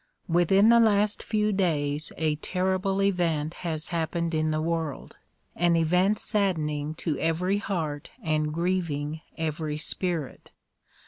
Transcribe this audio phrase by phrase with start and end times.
[0.27, 5.15] Within the last few days a terrible event has happened in the world;
[5.55, 10.49] an event saddening to every heart and grieving every spirit.